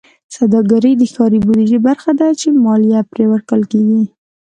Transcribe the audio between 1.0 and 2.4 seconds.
ښاري بودیجې برخه ده